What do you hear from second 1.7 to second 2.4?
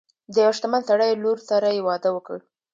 یې واده وکړ.